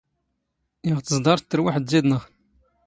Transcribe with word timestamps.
ⵉⵖ 0.89 0.97
ⵜⵥⴹⴰⵕⵜ, 1.07 1.41
ⵜⵔⵡⴰⵃⵜ 1.47 1.85
ⴷⵉⴷⵏⵖ. 1.89 2.21